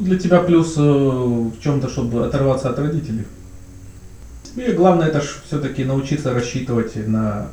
[0.00, 3.26] Для тебя плюс э, в чем-то, чтобы оторваться от родителей.
[4.42, 7.48] Тебе главное это ж все-таки научиться рассчитывать на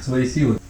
[0.00, 0.60] свои силы,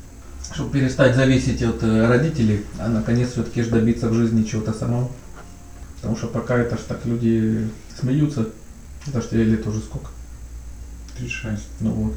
[0.54, 5.10] чтобы перестать зависеть от э, родителей, а наконец все-таки добиться в жизни чего-то самого.
[5.96, 7.68] Потому что пока это ж так люди
[8.00, 8.48] смеются,
[9.06, 10.08] это ж тебе лет уже сколько.
[11.18, 11.62] 36.
[11.80, 12.14] Ну вот.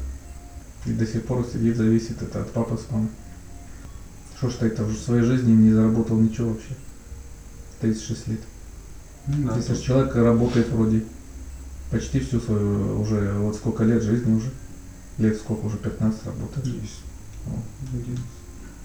[0.86, 3.10] И до сих пор сидит, зависит это от папы с мамой.
[4.38, 6.74] Что ж ты это в своей жизни не заработал ничего вообще.
[7.80, 8.40] 36 лет.
[9.26, 11.04] Ну, да, Если тут же человек работает вроде
[11.90, 14.50] почти всю свою уже, вот сколько лет жизни уже,
[15.18, 16.66] лет сколько уже, 15 работает.
[16.66, 17.00] есть.
[17.92, 18.18] Один.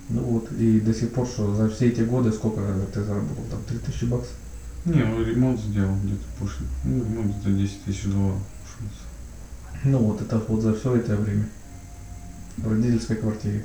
[0.09, 2.61] Ну вот, и до сих пор, что за все эти годы сколько
[2.93, 4.35] ты заработал, там 3000 баксов?
[4.85, 6.65] Не, ну ремонт сделал где-то после.
[6.83, 8.87] Ну, ремонт за 10 тысяч два ушел.
[9.83, 11.47] Ну вот, это вот за все это время.
[12.57, 13.63] В родительской квартире.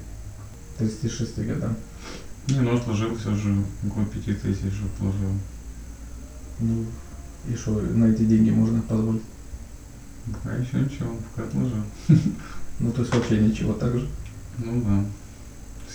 [0.78, 1.76] 36 годам.
[2.48, 3.54] Не, ну отложился уже,
[3.86, 5.32] около 5 тысяч отложил.
[6.60, 6.84] Ну,
[7.48, 9.22] и что, на эти деньги можно позволить?
[10.32, 11.82] Пока еще ничего, пока отложил.
[12.78, 14.06] Ну, то есть вообще ничего так же.
[14.58, 15.02] Ну да.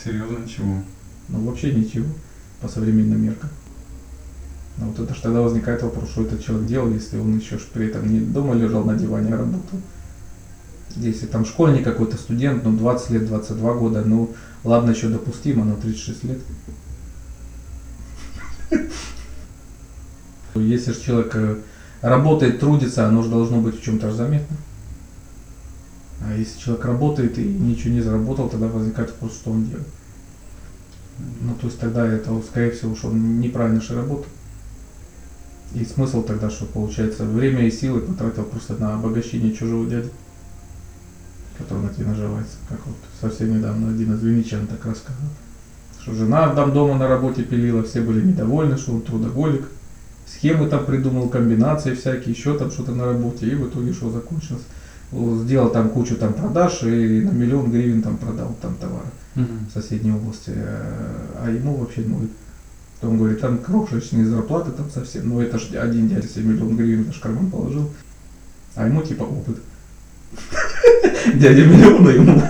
[0.04, 0.82] Серьезно ничего.
[1.30, 2.08] Ну, вообще ничего
[2.60, 3.52] по современным меркам.
[4.78, 7.62] Ну, вот это ж тогда возникает вопрос, что этот человек делал, если он еще ж
[7.72, 9.80] при этом не дома лежал на диване, а работал.
[10.96, 15.76] Если там школьник какой-то, студент, ну, 20 лет, 22 года, ну, ладно, еще допустимо, но
[15.76, 16.40] 36 лет.
[20.56, 21.58] Если же человек э,
[22.02, 24.58] работает, трудится, оно же должно быть в чем-то заметно.
[26.24, 29.88] А если человек работает и ничего не заработал, тогда возникает вопрос, что он делает.
[31.42, 34.26] Ну, то есть тогда это, скорее всего, что он неправильно же работал.
[35.74, 40.10] И смысл тогда, что получается, время и силы потратил просто на обогащение чужого дяди,
[41.62, 42.58] который на тебе наживается.
[42.68, 45.30] Как вот совсем недавно один из винничан так рассказал.
[46.02, 49.66] Что жена там дома на работе пилила, все были недовольны, что он трудоголик.
[50.26, 53.48] Схемы там придумал, комбинации всякие, еще там что-то на работе.
[53.48, 54.64] И в итоге что закончилось?
[55.12, 60.14] Сделал там кучу там продаж и на миллион гривен там продал там товары в соседней
[60.14, 62.06] области, а ему вообще.
[63.02, 66.78] То он говорит, там крошечные зарплаты там совсем, ну это ж один дядя себе миллион
[66.78, 67.90] гривен в карман положил,
[68.76, 69.58] а ему типа опыт.
[71.36, 72.42] Дядя миллион, а ему.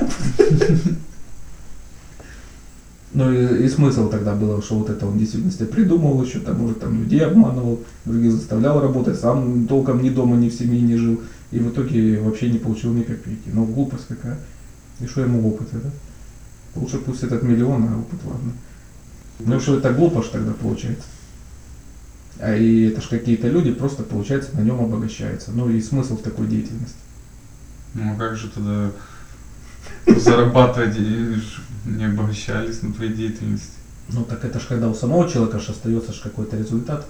[3.14, 6.80] Ну и, и смысл тогда было, что вот это он действительно придумал еще, там может
[6.80, 11.22] там людей обманывал, других заставлял работать, сам толком ни дома, ни в семье не жил,
[11.52, 13.50] и в итоге вообще не получил ни копейки.
[13.52, 14.40] Ну глупость какая.
[15.02, 15.92] И что ему опыт это?
[16.76, 18.54] Лучше пусть этот миллион, а опыт ладно.
[19.40, 21.04] Ну что это глупо ж тогда получается.
[22.40, 25.52] А и это ж какие-то люди просто, получается, на нем обогащаются.
[25.52, 26.98] Ну и смысл в такой деятельности.
[27.94, 28.92] Ну а как же тогда
[30.08, 30.98] зарабатывать
[31.86, 33.74] не обогащались на твоей деятельности?
[34.10, 37.06] Ну так это ж когда у самого человека ж остается ж какой-то результат.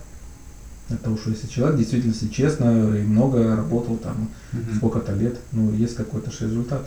[1.04, 4.76] Того, что если человек действительно честно и много работал там Мгм.
[4.76, 6.86] сколько-то лет, ну есть какой-то же результат.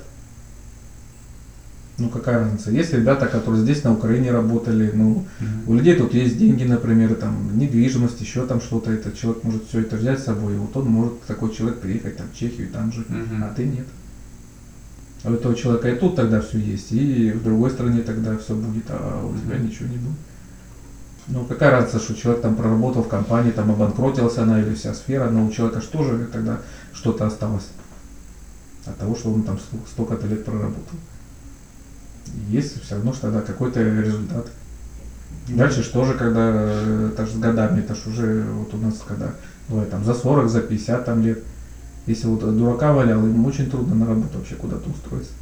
[1.96, 2.70] Ну какая разница?
[2.72, 5.68] Есть ребята, которые здесь на Украине работали, ну Мгм.
[5.68, 8.90] У людей тут есть деньги, например, там недвижимость, еще там что-то.
[8.90, 10.54] Этот человек может все это взять с собой.
[10.54, 13.44] И вот он может, такой человек, приехать там, в Чехию и там жить, Мгм.
[13.44, 13.86] а ты нет.
[15.22, 18.54] А у этого человека и тут тогда все есть, и в другой стране тогда все
[18.54, 19.66] будет, а у тебя Мгм.
[19.66, 20.18] ничего не будет.
[21.28, 25.30] Ну какая разница, что человек там проработал в компании, там обанкротился она или вся сфера,
[25.30, 26.58] но у человека же тоже тогда
[26.92, 27.68] что-то осталось
[28.84, 30.98] от того, что он там столько- столько-то лет проработал.
[30.98, 31.13] И
[32.48, 34.46] Есть все равно, что тогда какой-то результат.
[35.48, 39.32] Дальше что же, когда э, ж с годами, это ж уже вот у нас когда
[39.68, 41.42] бывает там за 40, за 50 там лет.
[42.06, 45.32] Если вот дурака валял, ему очень трудно на работу вообще куда-то устроиться.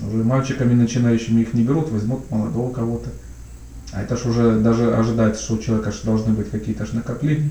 [0.00, 3.10] Уже мальчиками начинающими их не берут, возьмут молодого кого-то.
[3.92, 7.50] А это ж уже даже ожидается, что у человека ж должны быть какие-то ж накопления.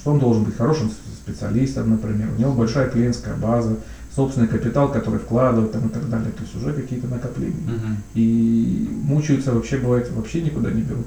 [0.00, 2.28] Что он должен быть хорошим специалистом, например.
[2.36, 3.76] У него большая клиентская база,
[4.14, 6.32] собственный капитал, который вкладывает там и так далее.
[6.32, 7.54] То есть уже какие-то накопления.
[7.66, 7.96] Мгм.
[8.14, 11.06] И мучаются вообще, бывает, вообще никуда не берут.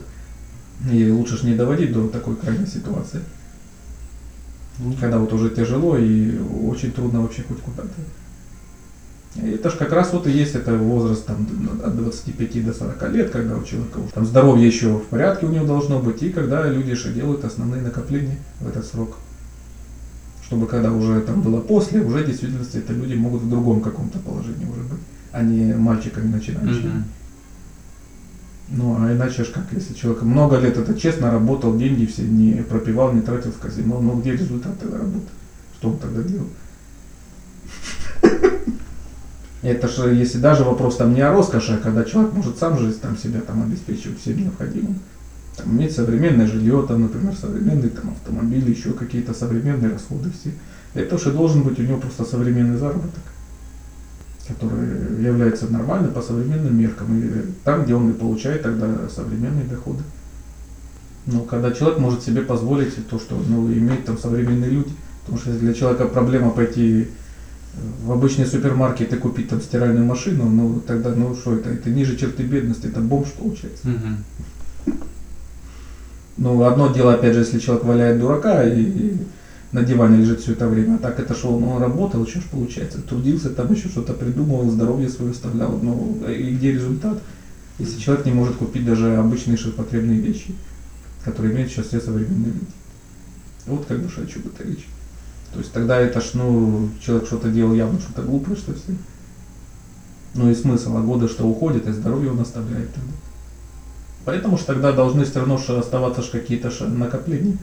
[0.89, 3.21] И лучше ж не доводить до такой крайней ситуации.
[4.99, 7.89] Когда вот уже тяжело и очень трудно вообще хоть куда-то.
[9.35, 11.47] Это ж как раз вот и есть это возраст там,
[11.83, 15.51] от 25 до 40 лет, когда у человека уже там здоровье еще в порядке у
[15.51, 19.15] него должно быть, и когда люди же делают основные накопления в этот срок.
[20.51, 24.19] Чтобы когда уже там было после, уже в действительности это люди могут в другом каком-то
[24.19, 24.99] положении уже быть,
[25.31, 26.89] а не мальчиками начинающими.
[26.89, 27.03] Мгм.
[28.67, 32.63] Ну, а иначе ж как, если человек много лет это честно работал, деньги все не
[32.63, 35.29] пропивал, не тратил в казино, ну где результат тогда работы?
[35.79, 36.47] Что он тогда делал?
[39.61, 42.99] Это же, если даже вопрос там не о роскоши, а когда человек может сам жизнь
[42.99, 44.99] там себя там обеспечивать всем необходимым.
[45.63, 50.51] Там, иметь современное жилье, там, например, современные там, автомобили, еще какие-то современные расходы все.
[50.93, 53.23] Это уже должен быть у него просто современный заработок,
[54.47, 57.17] который является нормальным по современным меркам.
[57.17, 57.29] И
[57.63, 60.03] там, где он и получает тогда современные доходы.
[61.27, 64.91] Но когда человек может себе позволить то, что ну, имеют там современные люди.
[65.21, 67.07] Потому что для человека проблема пойти
[68.03, 72.17] в обычный супермаркет и купить там стиральную машину, ну тогда, ну что это, это ниже
[72.17, 73.87] черты бедности, это бомж получается.
[73.87, 74.17] Мгм.
[76.37, 79.17] Ну, одно дело, опять же, если человек валяет дурака и, и
[79.71, 82.43] на диване лежит все это время, а так это что, он, он работал, что ж
[82.51, 87.21] получается, трудился, там еще что-то придумывал, здоровье свое оставлял, ну, и где результат,
[87.79, 90.53] если человек не может купить даже обычные ширпотребные вещи,
[91.23, 92.71] которые имеют сейчас все современные люди.
[93.67, 94.87] Вот как бы что о чем это речь.
[95.53, 98.93] То есть тогда это ж, ну, человек что-то делал явно что-то глупое, что все.
[100.33, 103.11] Ну и смысл, а годы что уходит, и здоровье он оставляет тогда.
[104.25, 107.57] Поэтому же тогда должны все равно оставаться какие-то накопления.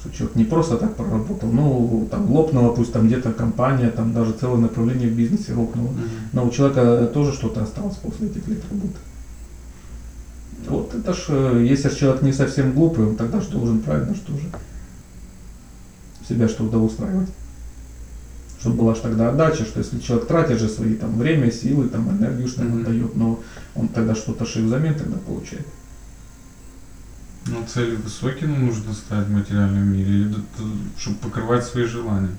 [0.00, 4.32] Что человек не просто так проработал, ну, там лопнула, пусть там где-то компания, там даже
[4.32, 5.88] целое направление в бизнесе рухнуло.
[5.88, 6.08] Мгм.
[6.32, 8.96] Но у человека тоже что-то осталось после этих лет работы.
[10.68, 14.32] Вот это ж, э, если человек не совсем глупый, он тогда же должен правильно что
[14.32, 14.50] же
[16.28, 17.28] себя что устраивать.
[18.66, 22.10] Чтобы была ж тогда отдача, что если человек тратит же свои там время, силы, там
[22.10, 22.84] энергию, что ему Мгм.
[22.84, 23.40] дает, но
[23.76, 25.64] он тогда что-то же взамен тогда получает.
[27.46, 30.34] Ну, цели высокие ну, нужно ставить в материальном мире, или
[30.98, 32.34] чтобы покрывать свои желания.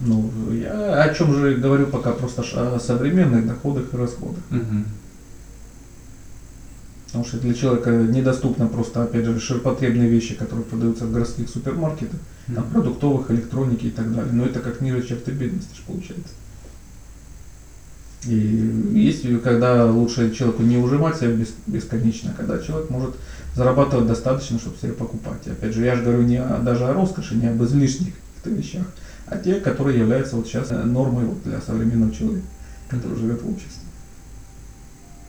[0.00, 4.42] Ну, я о чем же говорю пока просто о современных доходах и расходах.
[4.48, 4.86] Мгм.
[7.12, 12.18] Потому что для человека недоступно просто, опять же, ширпотребные вещи, которые продаются в городских супермаркетах,
[12.46, 12.72] там, Мгм.
[12.72, 14.32] продуктовых, электроники и так далее.
[14.32, 16.32] Но это как ниже черты бедности ж получается.
[18.24, 18.34] И
[18.94, 23.14] есть, когда лучше человеку не ужимать себя бес- бесконечно, а когда человек может
[23.54, 25.46] зарабатывать достаточно, чтобы себе покупать.
[25.46, 28.48] И опять же, я же говорю не о- даже о роскоши, не об излишних каких-то
[28.58, 28.86] вещах,
[29.26, 32.46] а те, которые являются вот сейчас э, нормой вот для современного человека,
[32.88, 33.82] который живет в обществе.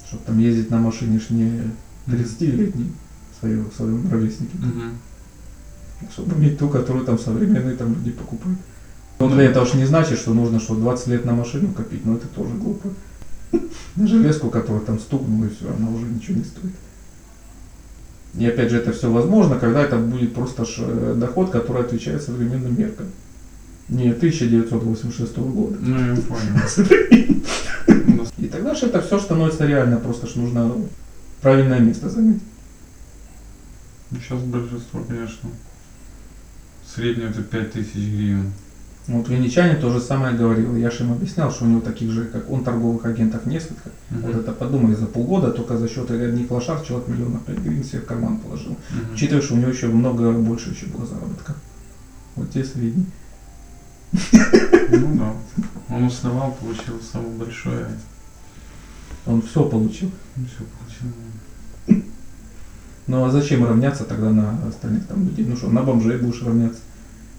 [0.08, 1.62] Чтобы там ездить на машине ж не
[2.08, 2.92] 30-летний
[3.36, 4.98] в своем, в своем ровеснике, Мгм.
[6.12, 8.60] чтобы иметь ту, которую там современные там люди покупают.
[9.20, 12.16] Но для этого ж не значит, что нужно что 20 лет на машину копить, но
[12.16, 12.90] это тоже глупо.
[13.96, 16.74] На железку, которая там стукнула и все, она уже ничего не стоит.
[18.38, 22.78] И опять же, это все возможно, когда это будет просто э, доход, который отвечает современным
[22.78, 23.06] меркам.
[23.90, 25.78] Не 1986 года.
[25.80, 27.44] Ну, я понял.
[28.54, 30.72] Тогда же это все становится реально, просто ж нужно
[31.42, 32.40] правильное место занять.
[34.12, 35.50] Ну, сейчас большинство, конечно,
[36.86, 38.54] среднее это 5000 гривен.
[39.08, 40.76] Вот венечанин то же самое говорил.
[40.76, 43.90] Я же им объяснял, что у него таких же, как он, торговых агентов несколько.
[44.12, 44.22] Мгм.
[44.22, 48.02] Вот это подумали за полгода, только за счет одних лошад человек миллионов пять гривен себе
[48.02, 48.78] в карман положил.
[48.92, 49.16] Мгм.
[49.16, 51.56] Учитывая, что у него еще много больше еще было заработка.
[52.36, 53.08] Вот те средний.
[54.12, 55.34] Ну да.
[55.90, 57.88] Он основал, получил самое большое.
[59.26, 60.12] Он все получил.
[60.36, 62.04] Все получил.
[63.08, 65.46] Ну а зачем равняться тогда на остальных там людей?
[65.46, 66.80] Ну что, на бомжей будешь равняться?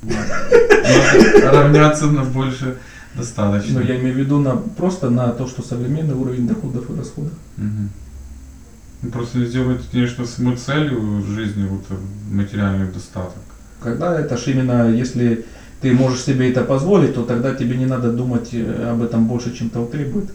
[1.50, 2.76] Равняться на больше
[3.14, 3.81] достаточно.
[3.81, 7.32] Ну я имею в виду на, просто на то, что современный уровень доходов и расходов.
[7.56, 11.94] Ну, Просто сделать, конечно, самой целью жизни вот э,
[12.31, 13.42] материальный достаток.
[13.82, 15.44] Когда это ж именно, если
[15.82, 19.55] ты можешь себе это позволить, то тогда тебе не надо думать э, об этом больше,
[19.55, 20.31] чем того требует.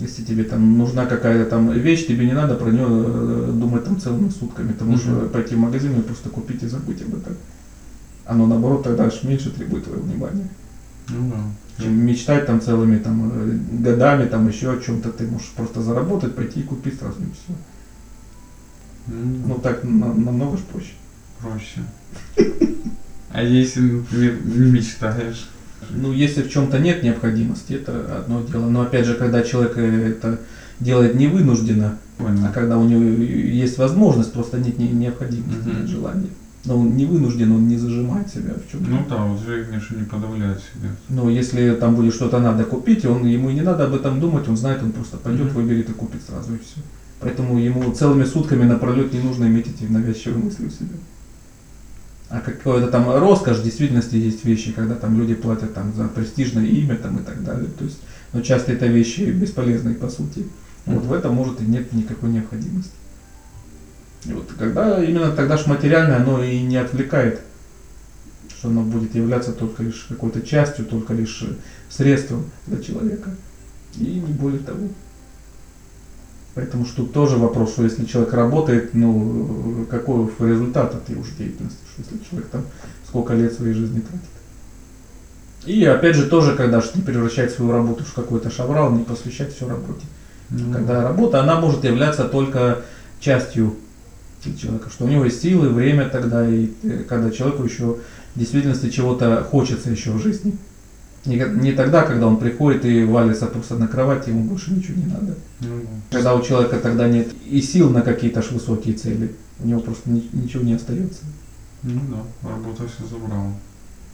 [0.00, 3.98] Если тебе там нужна какая-то там вещь, тебе не надо про нее э, думать там
[3.98, 4.72] целыми сутками.
[4.72, 7.34] Ты можешь э, пойти в магазин и просто купить и забыть об этом.
[8.26, 10.48] Оно наоборот тогда аж меньше требует твоего внимания.
[11.08, 11.82] Ну да.
[11.82, 16.34] Чем мечтать там целыми там э, годами, там еще о чем-то, ты можешь просто заработать,
[16.34, 17.52] пойти и купить сразу и все.
[19.06, 20.92] Ну, Ну так на- намного ж проще.
[21.40, 21.80] проще.
[23.30, 25.46] А если, например, не мечтаешь?
[25.90, 28.68] Ну, если в чем-то нет необходимости, это одно дело.
[28.68, 30.38] Но опять же, когда человек э, это
[30.80, 35.80] делает не вынужденно, а когда у него есть возможность, просто нет не- необходимости, Мгм.
[35.80, 36.28] нет желания.
[36.64, 38.90] Но он не вынужден, он не зажимает себя в чем-то.
[38.90, 40.90] Ну да, вот же, конечно, не подавляет себя.
[41.08, 44.48] Но если там будет что-то надо купить, он, ему и не надо об этом думать,
[44.48, 45.54] он знает, он просто пойдет, Мгм.
[45.54, 46.80] выберет и купит сразу и все.
[47.20, 50.96] Поэтому ему целыми сутками напролет не нужно иметь эти навязчивые мысли у себя.
[52.28, 56.64] А какое-то там роскошь, в действительности есть вещи, когда там люди платят там за престижное
[56.64, 57.68] имя там и так далее.
[57.78, 57.98] То есть,
[58.32, 60.46] но часто это вещи бесполезные по сути.
[60.86, 62.92] Вот в этом может и нет никакой необходимости.
[64.24, 67.40] И вот когда именно тогда ж материальное оно и не отвлекает,
[68.48, 71.44] что оно будет являться только лишь какой-то частью, только лишь
[71.88, 73.30] средством для человека.
[73.96, 74.88] И не более того.
[76.56, 82.02] Поэтому что тоже вопрос, что если человек работает, ну, какой результат от его деятельности, что
[82.02, 82.64] если человек там
[83.06, 84.24] сколько лет своей жизни тратит.
[85.66, 89.68] И опять же тоже, когда не превращать свою работу в какой-то шаврал, не посвящать все
[89.68, 90.06] работе.
[90.48, 92.78] Ну, Когда работа, она может являться только
[93.20, 93.76] частью
[94.58, 97.98] человека, что у него есть силы, время тогда, и э, когда человеку еще
[98.34, 100.56] в действительности чего-то хочется еще в жизни.
[101.26, 105.06] Не, не тогда, когда он приходит и валится просто на кровати, ему больше ничего не
[105.06, 105.34] надо.
[105.60, 105.80] ну,
[106.10, 110.28] Когда у человека тогда нет и сил на какие-то высокие цели, у него просто ни-
[110.32, 111.22] ничего не остается.
[111.82, 113.52] ну да, работа все забрала.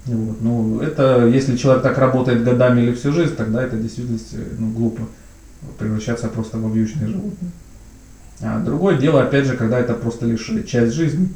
[0.07, 0.43] Вот.
[0.43, 4.19] Ну, это, если человек так работает годами или всю жизнь, тогда это действительно
[4.59, 5.03] ну, глупо
[5.79, 7.51] превращаться просто в вьючное животное.
[8.41, 11.29] А другое дело, опять же, когда это просто лишь часть жизни.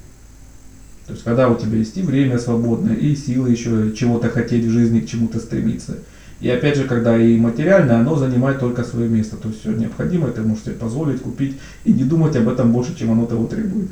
[1.07, 4.71] То есть, когда у тебя есть и время свободное, и силы еще чего-то хотеть в
[4.71, 5.99] жизни, к чему-то стремиться.
[6.41, 9.37] И опять же, когда и материальное, оно занимает только свое место.
[9.37, 12.97] То есть, все необходимое ты можешь себе позволить купить и не думать об этом больше,
[12.97, 13.89] чем оно того требует.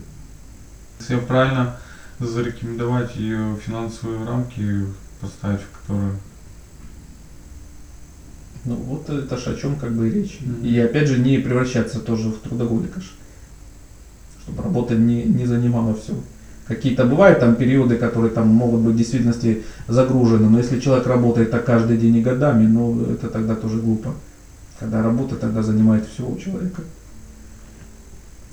[0.99, 1.77] Если правильно
[2.19, 4.87] зарекомендовать ее финансовые рамки,
[5.21, 6.13] поставить, в которые
[8.65, 10.39] Ну вот это ж о чем как бы и речь.
[10.41, 10.65] Мгм.
[10.65, 13.01] И опять же не превращаться тоже в трудоголика.
[14.43, 16.15] Чтобы работа не, не занимала все.
[16.67, 21.51] Какие-то бывают там периоды, которые там могут быть в действительности загружены, но если человек работает
[21.51, 24.15] так каждый день и годами, ну это тогда тоже глупо.
[24.81, 26.83] Когда работа тогда занимает все у человека.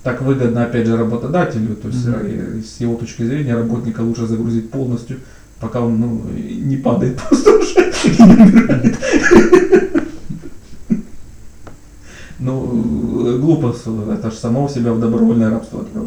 [0.03, 4.72] Так выгодно, опять же, работодателю, то есть э, с его точки зрения работника лучше загрузить
[4.72, 5.20] полностью,
[5.60, 8.98] пока он ну, не падает просто уже и не умирает.
[12.39, 16.00] Ну, э, глупо, с- это же самого себя в добровольное рабство отправлять.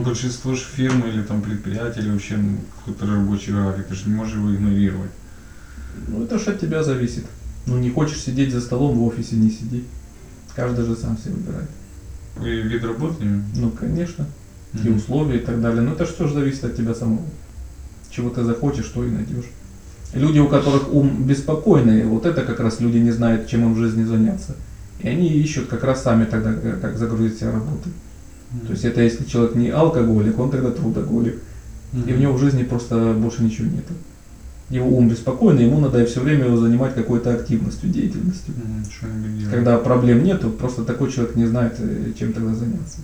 [0.00, 4.08] Ну, большинство же фирм или там предприятий, или вообще ну, какой-то рабочий график, ты же
[4.08, 5.10] не можешь его игнорировать.
[6.08, 7.26] Ну, это же от тебя зависит.
[7.66, 9.84] Ну, не хочешь сидеть за столом, в офисе не сиди.
[10.56, 11.68] Каждый же сам себе выбирает.
[12.42, 13.24] И вид работы?
[13.54, 14.26] Ну, конечно.
[14.72, 14.96] И Мгм.
[14.96, 15.82] условия и так далее.
[15.82, 17.26] Но это же все же зависит от тебя самого.
[18.08, 19.50] Чего ты захочешь, то и найдешь.
[20.14, 23.78] Люди, у которых ум беспокойный, вот это как раз люди не знают, чем им в
[23.78, 24.56] жизни заняться.
[25.00, 27.92] И они ищут как раз сами тогда, э, как загрузить себя работой.
[28.66, 31.36] То есть это если человек не алкоголик, он тогда трудоголик.
[31.92, 33.84] И в него в жизни просто больше ничего нет.
[34.70, 38.54] Его ум беспокойный, ему надо все время его занимать какой-то активностью, деятельностью.
[38.54, 39.52] Делать.
[39.52, 42.98] Когда проблем нету, просто такой человек не знает, э, чем тогда заняться.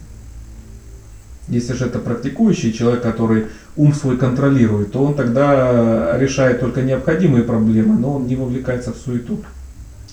[1.49, 7.43] Если же это практикующий человек, который ум свой контролирует, то он тогда решает только необходимые
[7.43, 9.41] проблемы, но он не вовлекается в суету.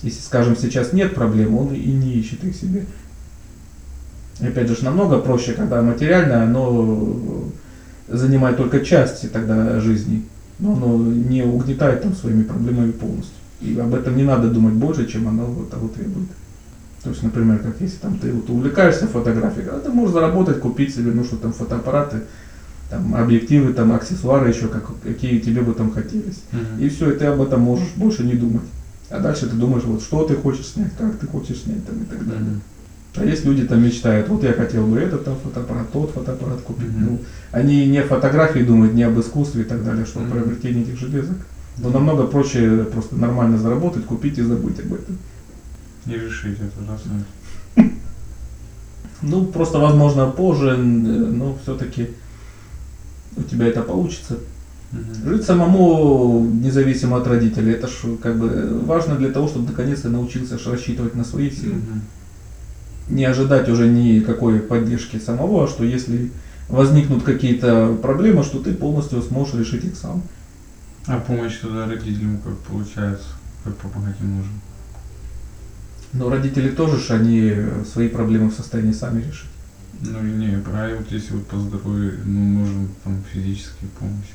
[0.02, 2.84] Если, скажем, сейчас нет проблем, он и не ищет их себе.
[4.40, 7.44] Опять же, намного проще, когда материальное, оно
[8.08, 10.24] занимает только части тогда жизни,
[10.58, 13.34] но оно не угнетает там своими проблемами полностью.
[13.60, 16.28] И об этом не надо думать больше, чем оно того требует.
[17.02, 20.94] То есть, например, как если там ты вот увлекаешься фотографией, а ты можешь заработать, купить
[20.94, 22.22] себе, ну что там, фотоаппараты,
[22.90, 26.42] там объективы, там аксессуары еще, как, какие тебе бы там хотелось.
[26.52, 26.80] Мгм.
[26.80, 28.64] И все, и ты об этом можешь больше не думать.
[29.10, 32.04] А дальше ты думаешь, вот что ты хочешь снять, как ты хочешь снять там и
[32.04, 32.42] так далее.
[32.42, 32.60] Мгм.
[33.16, 36.88] А есть люди там мечтают, вот я хотел бы этот там фотоаппарат, тот фотоаппарат купить.
[36.88, 37.04] Мгм.
[37.06, 37.20] Ну,
[37.52, 40.30] они не о фотографии думают, не об искусстве и так далее, что Мгм.
[40.32, 41.36] приобретение этих железок.
[41.78, 45.18] Но намного проще просто нормально заработать, купить и забыть об этом.
[46.06, 47.02] И решить это раз
[47.76, 47.90] и
[49.22, 52.10] Ну, просто, возможно, позже, н- но все-таки
[53.36, 54.38] у тебя это получится.
[54.92, 55.28] Мгм.
[55.28, 57.92] Жить самому, независимо от родителей, это ж
[58.22, 61.74] как бы важно для того, чтобы наконец-то научился рассчитывать на свои силы.
[61.74, 62.00] Мгм.
[63.08, 66.30] Не ожидать уже никакой поддержки самого, а что если
[66.68, 70.22] возникнут какие-то проблемы, что ты полностью сможешь решить их сам.
[71.06, 73.26] А помощь тогда родителям как получается?
[73.62, 74.52] Как помогать им нужно?
[76.14, 77.54] Но родители тоже ж, они
[77.92, 79.50] свои проблемы в состоянии сами решить.
[80.00, 84.32] Ну не, а вот если вот по здоровью, ну, нужен там физическая помощь.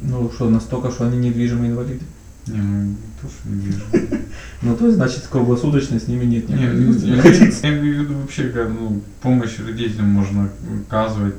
[0.00, 2.04] Ну что, настолько, что они недвижимые инвалиды.
[2.48, 3.82] Не, ну не то, что не вижу.
[4.62, 8.48] Ну то есть, значит, круглосуточно с ними нет Не, необходимости я, имею в виду вообще,
[8.48, 10.50] как ну, помощь родителям можно
[10.88, 11.34] оказывать,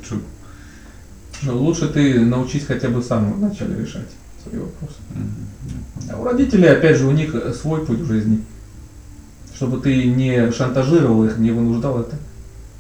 [1.44, 4.08] Ну, лучше ты научись хотя бы сам вначале решать
[4.42, 4.96] свои вопросы.
[6.10, 8.42] А у родителей, опять же, у них свой путь в жизни.
[9.54, 12.16] Чтобы ты не шантажировал их, не вынуждал это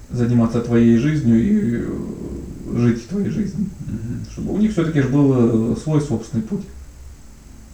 [0.09, 3.69] заниматься твоей жизнью и э, жить твоей жизнью.
[4.31, 6.63] Чтобы у них все-таки же был э, свой собственный путь.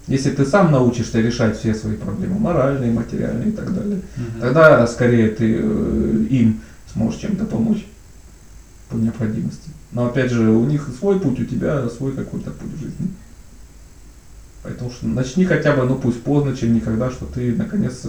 [0.08, 4.02] Если ты сам научишься решать все свои проблемы, моральные, материальные и так далее,
[4.40, 6.62] тогда скорее ты э, им
[6.94, 7.86] сможешь чем-то помочь
[8.90, 9.70] по необходимости.
[9.92, 13.10] Но опять же, у них свой путь, у тебя свой какой-то путь в жизни.
[14.62, 18.06] Поэтому что начни хотя бы, ну пусть поздно, чем никогда, что ты наконец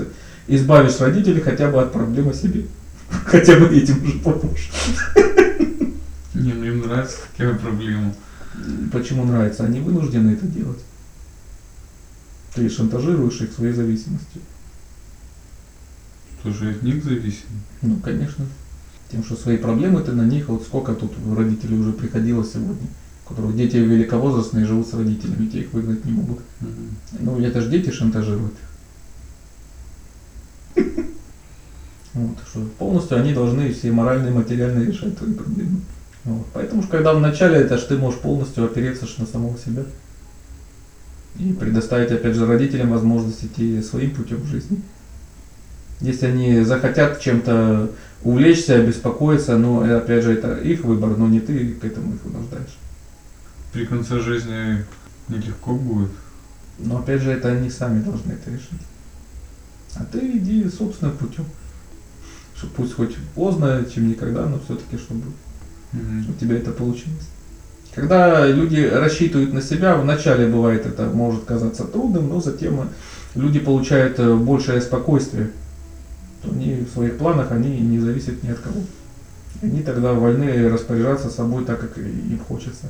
[0.49, 2.67] избавишь родителей хотя бы от проблемы себе.
[3.25, 4.73] Хотя бы этим уже поможешь.
[6.35, 8.13] Не, ну им нравится такая проблема.
[8.91, 9.65] Почему нравится?
[9.65, 10.81] Они вынуждены это делать.
[12.57, 14.41] Ты шантажируешь их своей зависимостью.
[16.43, 17.45] Тоже от них зависит.
[17.83, 18.47] Ну, конечно.
[19.13, 22.89] Тем, что свои проблемы ты на них, вот сколько тут родителей уже приходило сегодня,
[23.25, 26.39] у которых дети великовозрастные живут с родителями, те их выгнать не могут.
[26.61, 26.97] Мгм.
[27.21, 28.55] Ну, это же дети шантажируют.
[32.15, 35.83] Вот, что полностью они должны все моральные и материальные решать твои проблемы.
[36.25, 36.47] Вот.
[36.55, 39.85] Поэтому когда в начале это ж ты можешь полностью опереться на самого себя.
[41.39, 44.81] И предоставить опять же родителям возможность идти своим путем в жизни.
[46.01, 47.91] Если они захотят чем-то
[48.23, 52.25] увлечься, беспокоиться, но э, опять же это их выбор, но не ты к этому их
[52.25, 52.77] вынуждаешь.
[53.73, 54.85] При конце жизни
[55.29, 56.11] нелегко будет.
[56.79, 58.83] Но опять же это они сами должны это решить.
[59.95, 61.45] А ты иди собственным путем.
[62.75, 65.25] Пусть хоть поздно, чем никогда, но все-таки чтобы
[65.93, 66.31] Мгм.
[66.31, 67.29] у тебя это получилось.
[67.97, 72.85] Когда люди рассчитывают на себя, вначале бывает это может казаться трудным, но затем э,
[73.35, 75.51] люди получают э, большее спокойствие.
[76.43, 78.83] То они в своих планах они не зависят ни от кого.
[79.63, 82.89] Они тогда вольны распоряжаться собой так, как им хочется.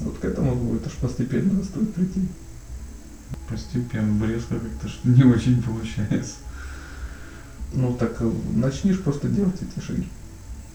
[0.00, 2.26] Вот к этому это ж постепенно стоит прийти.
[3.48, 6.34] Постепенно, резко как-то не очень получается.
[7.72, 10.08] Ну так э, начнешь просто делать эти шаги.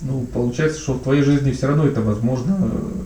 [0.01, 3.03] Ну, получается, что в твоей жизни все равно это возможно, э,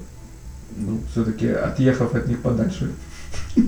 [0.77, 2.91] ну, все-таки отъехав от них подальше.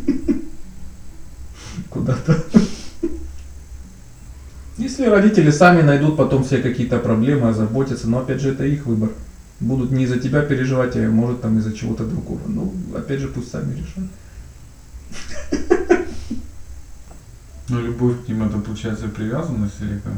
[1.90, 2.44] Куда-то.
[4.78, 9.12] Если родители сами найдут потом все какие-то проблемы, озаботятся, но опять же это их выбор.
[9.60, 12.42] Будут не из-за тебя переживать, а может там из-за чего-то другого.
[12.48, 14.06] Ну, опять же, пусть сами решат.
[17.70, 20.13] Но любовь к ним это получается привязанность или как?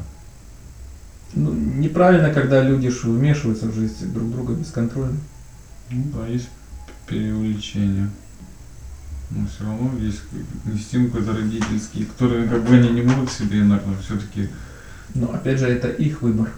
[1.36, 5.18] Ну, неправильно, когда люди вмешиваются в жизнь друг друга бесконтрольно.
[5.90, 6.50] Ну да, есть
[7.08, 8.10] переувлечение.
[9.32, 10.22] Но все равно есть
[10.66, 14.50] инстинкт какой-то родительский, который как бы они не могут себе, наверное, все-таки
[15.16, 16.52] Но опять же, это их выбор.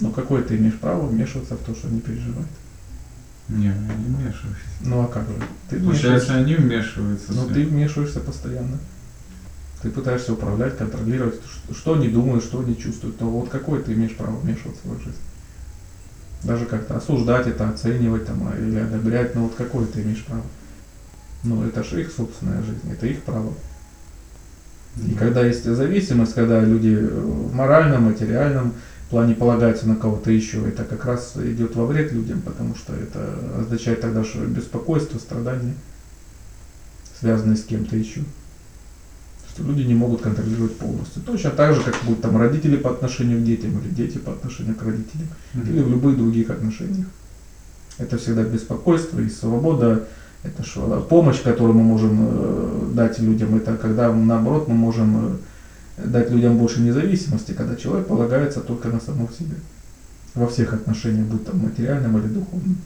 [0.00, 2.48] Но какое ты имеешь право вмешиваться в то, что они переживают?
[3.50, 4.58] не, я не вмешиваюсь.
[4.80, 5.34] Ну а как же?
[5.68, 6.34] Ты Получается, вмешиваешься.
[6.34, 7.32] они вмешиваются.
[7.32, 7.54] Но все.
[7.54, 8.78] ты вмешиваешься постоянно.
[9.82, 11.40] Ты пытаешься управлять, контролировать,
[11.72, 13.20] что они думают, что они чувствуют.
[13.20, 15.18] Но вот какое ты имеешь право вмешиваться в их жизнь?
[16.42, 20.42] Даже как-то осуждать это, оценивать там, а, или одобрять, но вот какое ты имеешь право?
[21.44, 23.52] Ну, это же их собственная жизнь, это их право.
[24.96, 25.18] И Да.
[25.18, 28.74] когда есть зависимость, когда люди э, в моральном, материальном
[29.08, 33.34] плане полагаются на кого-то еще, это как раз идет во вред людям, потому что это
[33.58, 35.74] означает тогда что беспокойство, страдания,
[37.18, 38.22] связанные с кем-то еще.
[39.52, 41.22] Что люди не могут контролировать полностью.
[41.22, 44.76] Точно так же, как будут там родители по отношению к детям или дети по отношению
[44.76, 45.68] к родителям Мгм.
[45.70, 47.06] или в любых других отношениях.
[47.98, 50.04] Это всегда беспокойство и свобода.
[50.42, 55.38] Это что, помощь, которую мы можем э, дать людям, это когда наоборот мы можем
[55.98, 59.56] э, дать людям больше независимости, когда человек полагается только на самого себя.
[60.34, 62.76] Во всех отношениях, будь там материальном или духовном.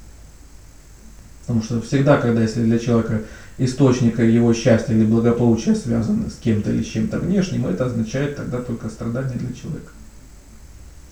[1.43, 3.21] Потому что всегда, когда если для человека
[3.59, 8.61] источник его счастья или благополучия связан с кем-то или с чем-то внешним, это означает тогда
[8.61, 9.93] только страдание для человека.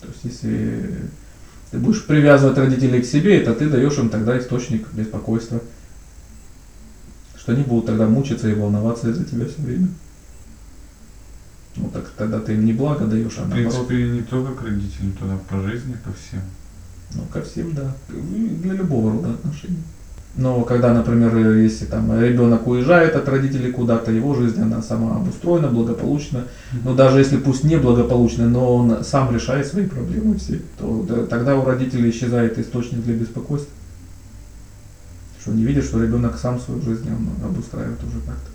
[0.01, 1.09] То есть если
[1.71, 5.61] ты будешь привязывать родителей к себе, это ты даешь им тогда источник беспокойства.
[7.37, 9.87] Что они будут тогда мучиться и волноваться из-за тебя все время.
[11.75, 15.13] Ну так тогда ты им не благо даешь, а В принципе, не только к родителям,
[15.13, 16.41] тогда по жизни, ко всем.
[17.15, 17.95] Ну, ко всем, да.
[18.09, 19.83] Для любого рода отношений.
[20.35, 25.67] Но когда, например, если там ребенок уезжает от родителей куда-то, его жизнь, она сама обустроена,
[25.67, 26.45] благополучна.
[26.83, 31.25] Но даже если пусть не благополучна, но он сам решает свои проблемы все, то да,
[31.27, 33.71] тогда у родителей исчезает источник для беспокойства.
[35.39, 38.49] Что они видят, что ребенок сам свою жизнь он обустраивает уже как-то.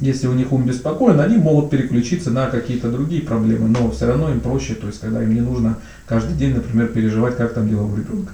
[0.00, 4.30] Если у них ум беспокоен, они могут переключиться на какие-то другие проблемы, но все равно
[4.30, 7.84] им проще, то есть когда им не нужно каждый день, например, переживать, как там дела
[7.84, 8.32] у ребенка.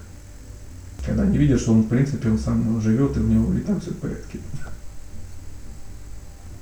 [1.07, 3.81] Когда они видят, что он в принципе он сам живет и у него и так
[3.81, 4.38] все в порядке.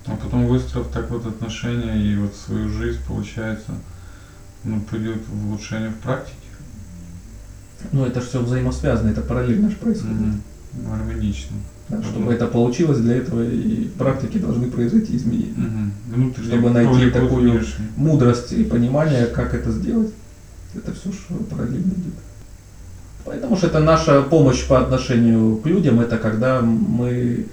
[0.07, 3.73] А потом выстроив так вот отношения и вот свою жизнь, получается,
[4.65, 6.37] ну, придет в улучшение в практике.
[7.93, 10.17] Но это же все взаимосвязано, это параллельно же происходит.
[10.21, 10.41] Мгм.
[10.89, 11.57] Гармонично.
[11.89, 15.53] Да, чтобы это получилось, для этого и в практике должны произойти изменения.
[15.57, 15.93] Мгм.
[16.09, 17.87] Внутренний Чтобы найти такую- внешний.
[17.97, 20.11] Мудрость и понимание, как это сделать,
[20.75, 21.19] это все же
[21.51, 22.15] параллельно идет.
[23.25, 27.47] Поэтому что это наша помощь по отношению к людям, это когда мы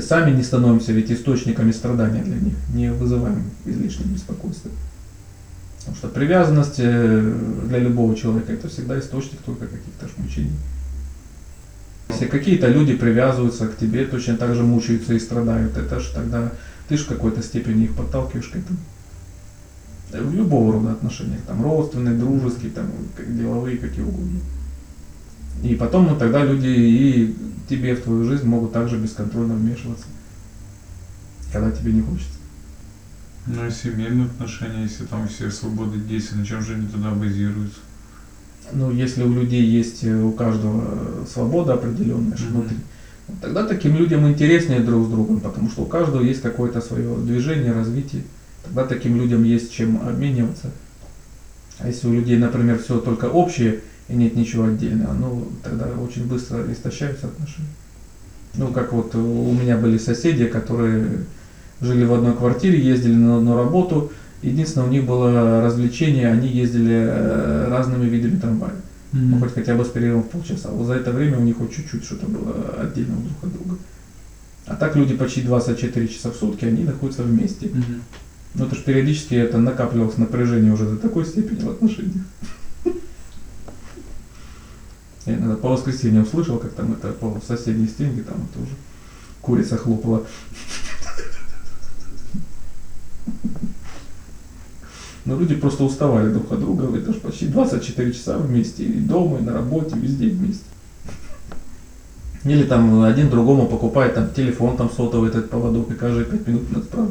[0.00, 4.70] сами не становимся ведь источниками страдания для них, не вызываем излишнего беспокойства.
[5.78, 10.52] Потому что привязанность э, для любого человека это всегда источник только каких-то мучений.
[12.10, 16.52] Если какие-то люди привязываются к тебе, точно так же мучаются и страдают, это же тогда
[16.88, 18.78] ты же в какой-то степени их подталкиваешь к этому.
[20.10, 22.90] В любого рода отношениях, там родственные, дружеские, там
[23.26, 24.40] деловые, какие угодно.
[25.62, 27.36] И потом, ну тогда люди и
[27.68, 30.06] тебе в твою жизнь могут также бесконтрольно вмешиваться,
[31.52, 32.38] когда тебе не хочется.
[33.46, 37.78] Ну и семейные отношения, если там все свободы действий, на чем же они тогда базируются?
[38.72, 42.50] Ну, если у людей есть э, у каждого э, свобода определенная Мгм.
[42.50, 42.76] внутри,
[43.26, 47.16] ну, тогда таким людям интереснее друг с другом, потому что у каждого есть какое-то свое
[47.16, 48.22] движение, развитие.
[48.64, 50.70] Тогда таким людям есть чем обмениваться.
[51.78, 56.26] А если у людей, например, все только общее и нет ничего отдельного, ну, тогда очень
[56.26, 57.68] быстро истощаются отношения.
[58.54, 61.24] Ну, как вот у меня были соседи, которые
[61.80, 64.10] жили в одной квартире, ездили на одну работу,
[64.42, 68.74] Единственное, у них было развлечение, они ездили э, разными видами трамвая.
[69.12, 70.68] Ну, хоть хотя бы с перерывом в полчаса.
[70.68, 73.78] Вот за это время у них хоть чуть-чуть что-то было отдельно друг от друга.
[74.66, 77.68] А так люди почти 24 часа в сутки, они находятся вместе.
[77.68, 78.02] Мгм.
[78.54, 82.22] Ну это же периодически это накапливалось напряжение уже до такой степени в отношениях.
[85.28, 88.72] Я иногда по воскресеньям слышал, как там это по соседней стенке там это уже
[89.42, 90.22] курица хлопала.
[95.26, 99.38] Но люди просто уставали друг от друга, это же почти 24 часа вместе, и дома,
[99.38, 100.64] и на работе, везде вместе.
[102.44, 106.72] Или там один другому покупает там телефон, там сотовый этот поводок, и каждые 5 минут
[106.72, 107.10] надо.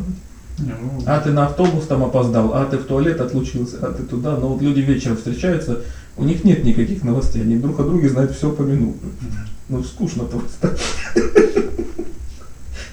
[0.57, 4.01] Не, ну, А ты на автобус там опоздал, а ты в туалет отлучился, а ты
[4.01, 4.37] туда.
[4.37, 5.83] Но вот люди вечером встречаются,
[6.17, 9.09] у них нет никаких новостей, они друг о друге знают все поминутно.
[9.21, 9.47] мгм.
[9.69, 10.77] Ну скучно просто.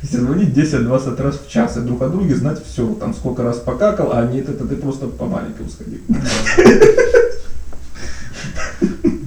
[0.03, 3.57] Если звонить 10-20 раз в час и друг о друге знать все, там сколько раз
[3.59, 6.01] покакал, а нет, это ты просто по маленькому сходил.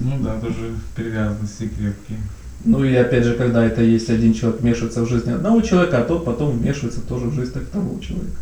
[0.00, 2.18] Ну да, тоже привязанности крепкие.
[2.64, 6.04] Ну и опять же, когда это есть один человек вмешивается в жизнь одного человека, а
[6.04, 8.38] тот потом вмешивается тоже в жизнь второго человека.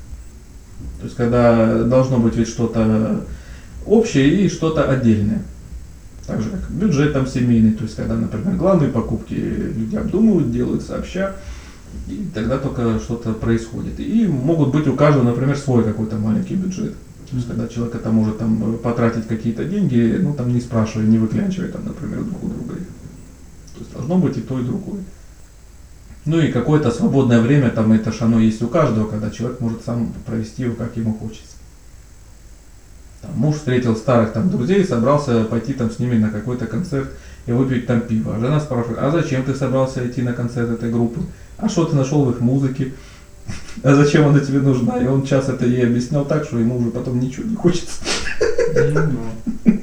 [0.98, 3.24] То есть когда должно быть ведь что-то
[3.86, 5.42] общее и что-то отдельное.
[6.26, 10.82] Так же как бюджет там семейный, то есть когда, например, главные покупки люди обдумывают, делают
[10.82, 11.36] сообща,
[12.08, 14.00] и тогда только что-то происходит.
[14.00, 16.94] И могут быть у каждого, например, свой какой-то маленький бюджет.
[17.30, 21.06] То есть когда человек это может там э, потратить какие-то деньги, ну там не спрашивая,
[21.06, 22.74] не выклянчивая там, например, друг у друга.
[22.74, 25.00] То есть должно быть и то, и другое.
[26.24, 29.84] Ну и какое-то свободное время, там это ж оно есть у каждого, когда человек может
[29.84, 31.55] сам провести его, как ему хочется.
[33.22, 37.10] Там, муж встретил старых там друзей, собрался пойти там с ними на какой-то концерт
[37.46, 38.36] и выпить там пиво.
[38.36, 41.20] А жена спрашивает, а зачем ты собрался идти на концерт этой группы?
[41.58, 42.92] А что ты нашел в их музыке?
[43.82, 44.98] А зачем она тебе нужна?
[44.98, 48.00] И он час это ей объяснял так, что ему уже потом ничего не хочется.
[48.92, 49.74] Ну.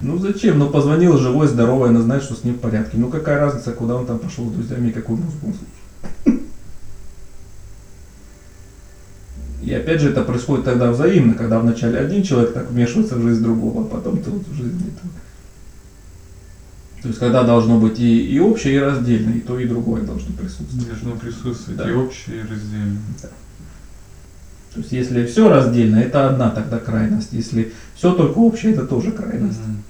[0.00, 0.58] Ну зачем?
[0.58, 2.96] Ну позвонил живой, здоровый, она знает, что с ним в порядке.
[2.96, 5.68] Ну какая разница, куда он там пошел с друзьями и какую музыку он слушает.
[9.62, 13.42] И опять же это происходит тогда взаимно, когда вначале один человек так вмешивается в жизнь
[13.42, 15.10] другого, а потом тот в жизнь этого.
[17.02, 20.32] То есть когда должно быть и, и общее, и раздельное, и то, и другое должно
[20.36, 20.86] присутствовать.
[20.86, 21.90] Должно присутствовать Да.
[21.90, 22.98] и общее, и раздельное.
[24.74, 27.32] То есть если все раздельно, это одна тогда крайность.
[27.32, 29.60] Если все только общее, это тоже крайность.
[29.60, 29.82] Мгм.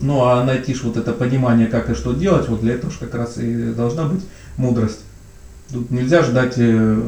[0.00, 2.96] Ну а найти ж вот это понимание, как и что делать, вот для этого ж
[2.98, 4.22] как раз и должна быть
[4.56, 5.00] мудрость.
[5.72, 7.02] Тут нельзя ждать э,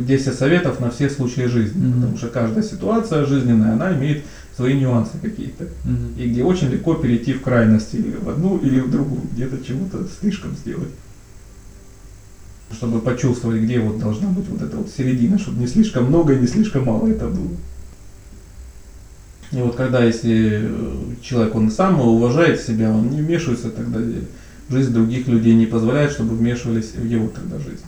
[0.00, 1.94] 10 советов на все случаи жизни, Мгм.
[1.94, 4.24] потому что каждая ситуация жизненная, она имеет
[4.54, 5.64] свои нюансы какие-то.
[5.84, 6.14] Мгм.
[6.16, 10.06] И где очень легко перейти в крайности, или в одну, или в другую, где-то чего-то
[10.20, 10.90] слишком сделать.
[12.72, 16.38] Чтобы почувствовать, где вот должна быть вот эта вот середина, чтобы не слишком много и
[16.38, 17.56] не слишком мало это было.
[19.50, 23.98] И вот когда если э, человек, он сам уважает себя, он не вмешивается тогда
[24.68, 27.82] в жизнь других людей, не позволяет, чтобы вмешивались в его тогда жизнь.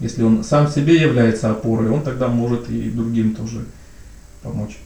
[0.00, 3.64] Если он сам себе является опорой, он тогда может и другим тоже
[4.42, 4.78] помочь.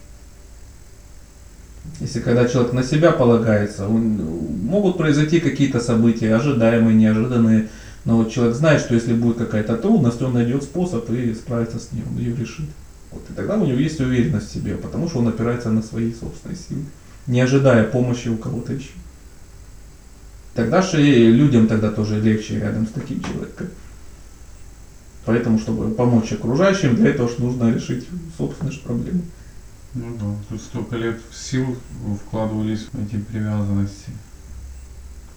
[2.00, 4.20] Если когда человек на себя полагается, он-
[4.64, 7.68] могут произойти какие-то события, ожидаемые, неожиданные,
[8.04, 11.92] но вот человек знает, что если будет какая-то трудность, он найдет способ и справится с
[11.92, 12.66] ней, он ее решит.
[13.10, 16.12] Вот, и тогда у него есть уверенность в себе, потому что он опирается на свои
[16.12, 16.84] собственные силы,
[17.26, 18.92] не ожидая помощи у кого-то еще.
[20.54, 23.68] Тогда же людям тогда тоже легче рядом с таким человеком.
[25.24, 29.22] Поэтому, чтобы помочь окружающим, для этого ж нужно решить собственные ж проблемы.
[29.94, 31.76] Ну да, тут столько лет сил
[32.26, 34.10] вкладывались в эти привязанности.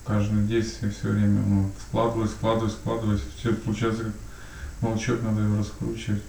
[0.05, 3.21] каждое действие все время ну, складывать, складывать, складывать.
[3.37, 4.13] Все получается как
[4.81, 6.21] волчок, надо его раскручивать.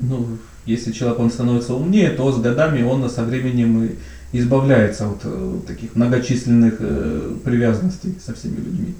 [0.00, 3.96] Ну, если человек он становится умнее, то с годами он со временем
[4.32, 8.94] избавляется от э, таких многочисленных э, привязанностей со всеми людьми.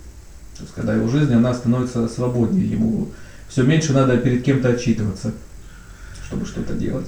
[0.63, 3.09] Есть, когда его жизнь, она становится свободнее, ему
[3.49, 5.33] все меньше надо перед кем-то отчитываться,
[6.27, 7.07] чтобы что-то делать.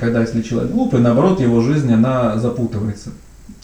[0.00, 3.10] Когда если человек глупый, наоборот, его жизнь, она запутывается.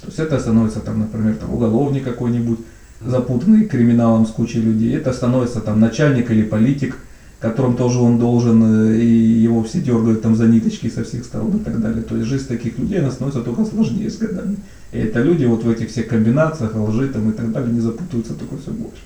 [0.00, 2.60] То есть это становится там, например, там, уголовник какой-нибудь,
[3.04, 4.94] запутанный криминалом с кучей людей.
[4.96, 6.96] Это становится там начальник или политик,
[7.40, 11.56] которым тоже он должен, э, и его все дергают там за ниточки со всех сторон
[11.56, 12.02] и так далее.
[12.02, 14.56] То есть жизнь таких людей, она становится только сложнее с годами.
[14.92, 18.34] И это люди вот в этих всех комбинациях, лжи там и так далее, не запутываются
[18.34, 19.02] только все больше.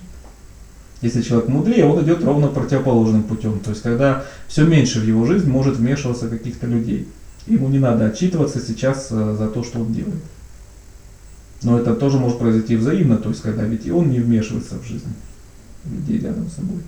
[1.01, 3.59] Если человек мудрее, он идет ровно противоположным путем.
[3.59, 7.07] То есть, когда все меньше в его жизнь может вмешиваться каких-то людей.
[7.45, 10.21] Ему не надо отчитываться сейчас э, за то, что он делает.
[11.63, 14.85] Но это тоже может произойти взаимно, то есть, когда ведь и он не вмешивается в
[14.85, 15.13] жизнь
[15.85, 16.81] людей рядом с собой.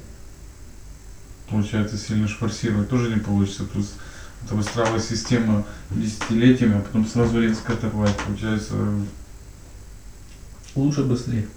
[1.50, 3.64] Получается, сильно шфорсировать тоже не получится.
[3.64, 3.94] Плюс
[4.46, 8.16] это выстраивать система десятилетиями, а потом сразу резко оторвать.
[8.28, 8.76] Получается,
[10.76, 11.48] Лучше быстрее.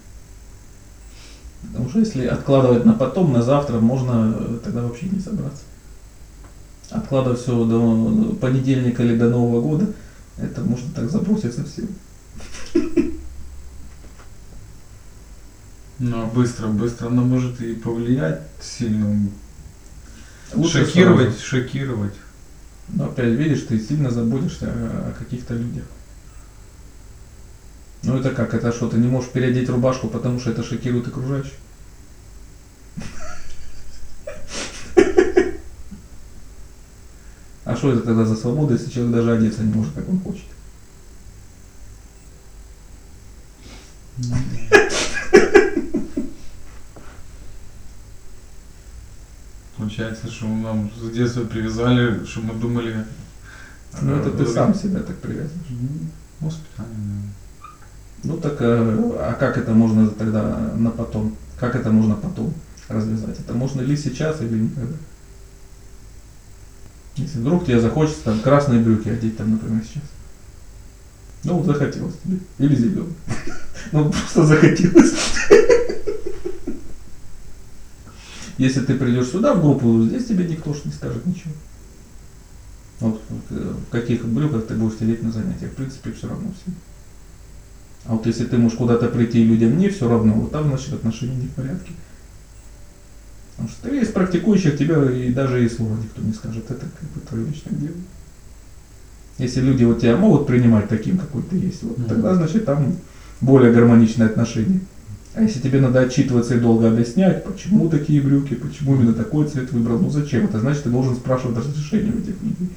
[1.71, 5.63] Потому что если откладывать на потом, на завтра, можно э, тогда вообще не собраться.
[6.89, 9.87] Откладывать все до понедельника или до Нового года,
[10.37, 11.87] это можно так забросить совсем.
[15.99, 19.29] ну, а быстро, быстро она может и повлиять сильно.
[20.53, 21.43] Лучше шокировать, сразу.
[21.43, 22.13] шокировать.
[22.89, 25.85] Но опять видишь, ты сильно заботишься о, о каких-то людях.
[28.03, 28.53] Ну это как?
[28.53, 31.53] Это что, ты не можешь переодеть рубашку, потому что это шокирует окружающих?
[37.65, 40.43] А что это тогда за свобода, если человек даже одеться не может, как он хочет?
[49.77, 53.05] Получается, что нам с детства привязали, что мы думали...
[54.01, 55.67] Ну это ты э, сам себя так привязываешь.
[56.39, 57.29] Воспитание,
[58.23, 61.35] Ну так, э, а как это можно тогда на потом?
[61.59, 62.53] Как это можно потом
[62.87, 63.39] развязать?
[63.39, 64.95] Это можно ли сейчас, или никогда?
[67.17, 70.03] Если вдруг тебе захочется там красные брюки одеть, там, например, сейчас.
[71.43, 72.39] Ну, захотелось тебе.
[72.59, 73.13] Или зеленый.
[73.91, 75.13] Ну, просто захотелось.
[78.57, 81.51] Если ты придешь сюда в группу, здесь тебе никто ж не скажет ничего.
[83.01, 86.73] Вот э, в каких брюках ты будешь сидеть на занятиях, в принципе, все равно всем.
[88.13, 90.93] А вот если ты можешь куда-то прийти и людям не все равно, вот там, значит,
[90.93, 91.93] отношения не в порядке.
[93.55, 96.65] Потому что ты из практикующих тебя и даже и слова никто не скажет.
[96.69, 97.95] Это как бы твое личное дело.
[99.39, 102.07] Если люди вот тебя могут принимать таким, какой ты есть, вот, Мгм.
[102.07, 102.95] тогда, значит, там
[103.41, 104.79] более гармоничные отношения.
[105.33, 109.71] А если тебе надо отчитываться и долго объяснять, почему такие брюки, почему именно такой цвет
[109.71, 110.45] выбрал, ну зачем?
[110.45, 112.69] Это значит, ты должен спрашивать разрешение у этих людей.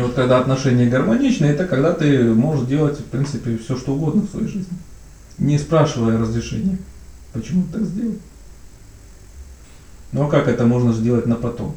[0.00, 4.22] И вот когда отношения гармоничные, это когда ты можешь делать, в принципе, все что угодно
[4.22, 4.72] в своей жизни.
[5.36, 6.78] Не спрашивая разрешения,
[7.34, 8.14] почему ты так сделал.
[10.12, 11.74] Ну а как это можно сделать на потом?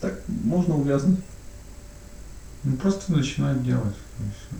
[0.00, 1.20] Так можно увязнуть.
[2.64, 3.94] Ну, просто начинать делать.
[4.20, 4.56] и всё.